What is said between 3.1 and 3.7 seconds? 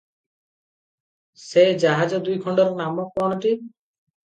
କଣଟି?